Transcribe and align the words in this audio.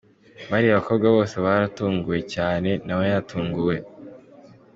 Bariya 0.49 0.77
bakobwa 0.79 1.07
bose 1.15 1.35
baratunguwe 1.45 2.19
cyane, 2.33 2.69
na 2.85 2.93
we 2.97 3.03
yaratunguwe. 3.09 3.75